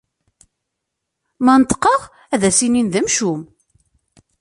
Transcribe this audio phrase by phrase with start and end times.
[1.45, 2.01] Ma neṭqeɣ
[2.33, 3.41] ad as-inin d amcum.